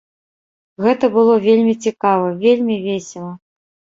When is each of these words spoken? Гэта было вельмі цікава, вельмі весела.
Гэта 0.85 1.05
было 1.15 1.35
вельмі 1.47 1.75
цікава, 1.85 2.27
вельмі 2.45 2.79
весела. 2.89 3.29